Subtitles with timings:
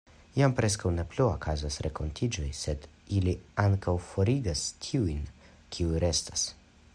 [0.35, 2.87] Jam preskaŭ ne plu okazas renkontiĝoj, sed
[3.19, 5.21] ili ankaŭ forigas tiujn,
[5.77, 6.49] kiuj restas.